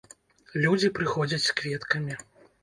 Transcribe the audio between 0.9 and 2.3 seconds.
прыходзяць з кветкамі.